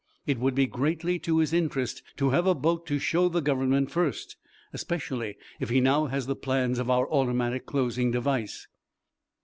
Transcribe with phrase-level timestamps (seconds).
[0.25, 3.91] It would be greatly to his interest to have a boat to show the Government
[3.91, 4.35] first,
[4.73, 8.67] especially if he now has the plans of our automatic closing device."